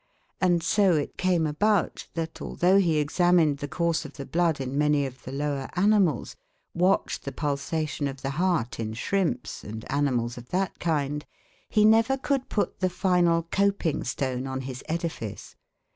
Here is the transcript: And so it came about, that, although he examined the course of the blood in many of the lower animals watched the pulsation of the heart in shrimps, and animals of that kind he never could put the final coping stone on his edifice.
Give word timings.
And 0.41 0.63
so 0.63 0.95
it 0.95 1.15
came 1.15 1.45
about, 1.45 2.07
that, 2.15 2.41
although 2.41 2.79
he 2.79 2.97
examined 2.97 3.59
the 3.59 3.67
course 3.67 4.03
of 4.03 4.13
the 4.13 4.25
blood 4.25 4.59
in 4.59 4.75
many 4.75 5.05
of 5.05 5.21
the 5.25 5.31
lower 5.31 5.69
animals 5.75 6.35
watched 6.73 7.23
the 7.23 7.31
pulsation 7.31 8.07
of 8.07 8.23
the 8.23 8.31
heart 8.31 8.79
in 8.79 8.93
shrimps, 8.93 9.63
and 9.63 9.85
animals 9.91 10.39
of 10.39 10.49
that 10.49 10.79
kind 10.79 11.23
he 11.69 11.85
never 11.85 12.17
could 12.17 12.49
put 12.49 12.79
the 12.79 12.89
final 12.89 13.43
coping 13.43 14.03
stone 14.03 14.47
on 14.47 14.61
his 14.61 14.83
edifice. 14.89 15.55